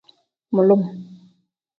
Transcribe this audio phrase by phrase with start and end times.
[0.53, 0.81] Mulum.